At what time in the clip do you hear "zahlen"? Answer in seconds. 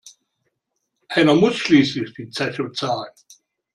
2.71-3.11